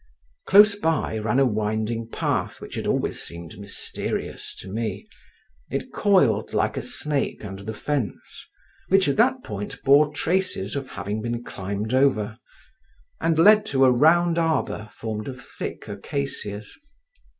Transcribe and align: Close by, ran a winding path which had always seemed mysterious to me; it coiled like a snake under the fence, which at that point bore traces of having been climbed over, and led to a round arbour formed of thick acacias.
Close 0.47 0.73
by, 0.73 1.19
ran 1.19 1.37
a 1.37 1.45
winding 1.45 2.09
path 2.09 2.59
which 2.59 2.73
had 2.73 2.87
always 2.87 3.21
seemed 3.21 3.59
mysterious 3.59 4.55
to 4.55 4.67
me; 4.67 5.05
it 5.69 5.93
coiled 5.93 6.55
like 6.55 6.75
a 6.75 6.81
snake 6.81 7.45
under 7.45 7.61
the 7.63 7.75
fence, 7.75 8.47
which 8.89 9.07
at 9.07 9.15
that 9.17 9.43
point 9.43 9.79
bore 9.83 10.11
traces 10.11 10.75
of 10.75 10.87
having 10.87 11.21
been 11.21 11.43
climbed 11.43 11.93
over, 11.93 12.35
and 13.19 13.37
led 13.37 13.63
to 13.63 13.85
a 13.85 13.91
round 13.91 14.39
arbour 14.39 14.89
formed 14.91 15.27
of 15.27 15.39
thick 15.39 15.87
acacias. 15.87 16.75